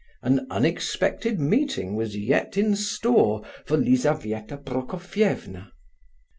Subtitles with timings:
[0.23, 5.71] An unexpected meeting was yet in store for Lizabetha Prokofievna.